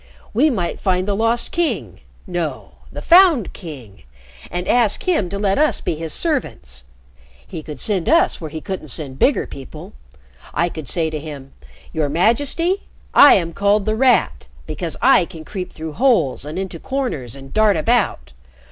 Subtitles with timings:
[0.33, 4.01] We might find the Lost King no, the Found King
[4.49, 6.85] and ask him to let us be his servants.
[7.45, 9.93] He could send us where he couldn't send bigger people.
[10.55, 11.53] I could say to him,
[11.93, 12.81] 'Your Majesty,
[13.13, 17.53] I am called "The Rat," because I can creep through holes and into corners and
[17.53, 18.31] dart about.